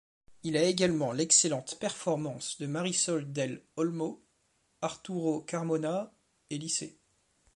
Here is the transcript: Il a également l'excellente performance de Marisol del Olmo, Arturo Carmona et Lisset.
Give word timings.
Il 0.41 0.57
a 0.57 0.63
également 0.63 1.11
l'excellente 1.11 1.77
performance 1.79 2.57
de 2.57 2.65
Marisol 2.65 3.31
del 3.31 3.61
Olmo, 3.75 4.23
Arturo 4.81 5.41
Carmona 5.41 6.11
et 6.49 6.57
Lisset. 6.57 6.97